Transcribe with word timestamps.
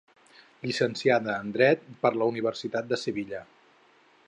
Llicenciada 0.61 1.35
en 1.43 1.51
Dret 1.57 1.85
per 2.05 2.13
la 2.15 2.29
Universitat 2.33 2.91
de 2.95 3.01
Sevilla. 3.05 3.43